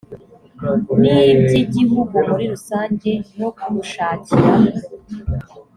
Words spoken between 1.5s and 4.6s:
igihugu muri rusange no gushakira